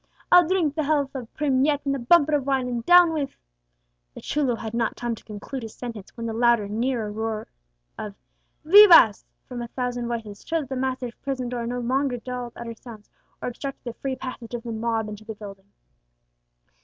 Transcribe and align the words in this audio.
I'll 0.31 0.47
drink 0.47 0.73
the 0.73 0.81
health 0.81 1.13
of 1.13 1.31
Prim 1.35 1.63
yet 1.63 1.85
in 1.85 1.93
a 1.93 1.99
bumper 1.99 2.33
of 2.33 2.47
wine, 2.47 2.67
and 2.67 2.83
down 2.83 3.13
with" 3.13 3.37
The 4.15 4.21
chulo 4.21 4.55
had 4.55 4.73
not 4.73 4.95
time 4.97 5.13
to 5.13 5.23
conclude 5.23 5.61
his 5.61 5.75
sentence, 5.75 6.17
when 6.17 6.25
the 6.25 6.33
louder, 6.33 6.67
nearer 6.67 7.11
noise 7.11 7.45
of 7.99 8.15
vivas 8.65 9.25
from 9.45 9.61
a 9.61 9.67
thousand 9.67 10.07
voices 10.07 10.43
showed 10.43 10.61
that 10.61 10.69
the 10.69 10.75
massive 10.75 11.21
prison 11.21 11.49
door 11.49 11.67
no 11.67 11.79
longer 11.79 12.17
dulled 12.17 12.53
outer 12.55 12.73
sounds, 12.73 13.11
or 13.43 13.49
obstructed 13.49 13.83
the 13.93 13.99
free 13.99 14.15
passage 14.15 14.55
of 14.55 14.63
the 14.63 14.71
mob 14.71 15.07
into 15.07 15.23
the 15.23 15.35
building. 15.35 15.71